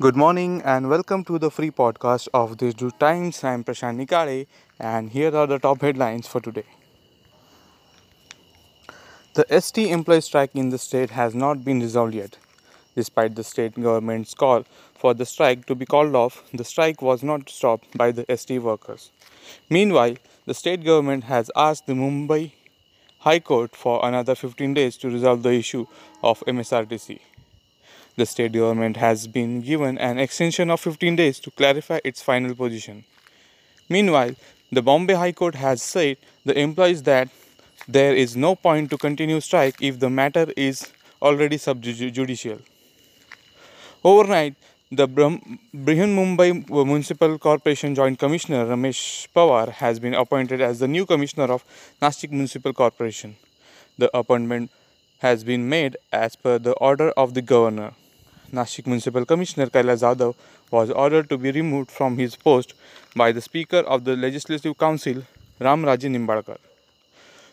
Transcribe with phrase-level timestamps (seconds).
[0.00, 3.42] Good morning and welcome to the free podcast of the Deshdoot Times.
[3.42, 4.46] I am Prashant Nikale
[4.78, 6.66] and here are the top headlines for today.
[9.34, 12.38] The ST employee strike in the state has not been resolved yet.
[12.94, 14.62] Despite the state government's call
[14.94, 18.62] for the strike to be called off, the strike was not stopped by the ST
[18.62, 19.10] workers.
[19.68, 20.14] Meanwhile,
[20.46, 22.52] the state government has asked the Mumbai
[23.18, 25.86] High Court for another 15 days to resolve the issue
[26.22, 27.18] of MSRTC.
[28.18, 32.52] The state government has been given an extension of 15 days to clarify its final
[32.52, 33.04] position.
[33.88, 34.34] Meanwhile,
[34.72, 37.28] the Bombay High Court has said the employees that
[37.86, 40.90] there is no point to continue strike if the matter is
[41.22, 42.60] already subjudicial.
[44.02, 44.56] Overnight,
[44.90, 51.06] the Brihan Mumbai Municipal Corporation Joint Commissioner Ramesh Pawar has been appointed as the new
[51.06, 51.64] Commissioner of
[52.02, 53.36] Nashik Municipal Corporation.
[53.96, 54.72] The appointment
[55.18, 57.92] has been made as per the order of the Governor.
[58.52, 60.34] Nashik Municipal Commissioner Kailash Jadhav
[60.70, 62.72] was ordered to be removed from his post
[63.14, 65.22] by the Speaker of the Legislative Council,
[65.60, 66.56] Ram Raje Nimbalkar.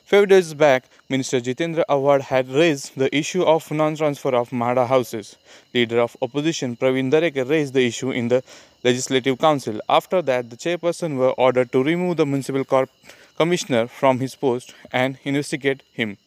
[0.06, 5.36] Five days back, Minister Jitendra Awhad had raised the issue of non-transfer of Mahada houses.
[5.74, 8.44] Leader of opposition Praveen Darekar raised the issue in the
[8.84, 9.82] Legislative Council.
[9.90, 12.88] After that, the chairperson were ordered to remove the municipal
[13.36, 16.18] commissioner from his post and investigate him.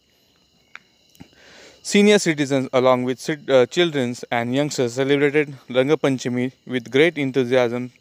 [1.89, 7.93] Senior citizens, along with uh, children and youngsters, celebrated Rangapanchami with great enthusiasm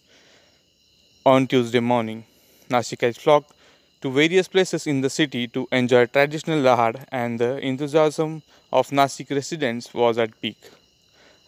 [1.26, 2.26] on Tuesday morning.
[2.70, 3.54] Nasikites flocked
[4.02, 8.42] to various places in the city to enjoy traditional Rahad, and the enthusiasm
[8.74, 10.58] of Nasik residents was at peak.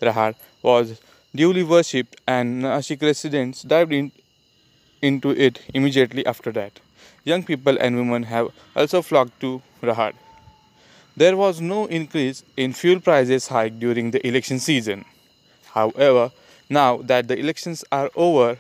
[0.01, 1.01] Rahad was
[1.35, 4.13] duly worshipped, and Nasik residents dived in,
[5.01, 6.79] into it immediately after that.
[7.25, 10.13] Young people and women have also flocked to Rahad.
[11.19, 15.03] There was no increase in fuel prices hike during the election season.
[15.73, 16.31] However,
[16.69, 18.57] now that the elections are over,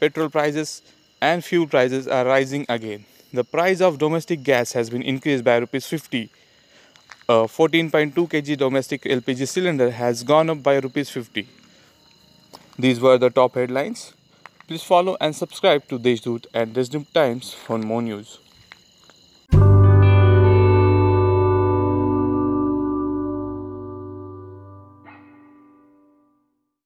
[0.00, 0.82] petrol prices
[1.20, 3.04] and fuel prices are rising again.
[3.32, 6.28] The price of domestic gas has been increased by rupees 50.
[7.28, 11.46] A 14.2 kg domestic LPG cylinder has gone up by rupees 50.
[12.76, 14.14] These were the top headlines.
[14.66, 18.40] Please follow and subscribe to Deshdoot and Deshdoot Times for more news.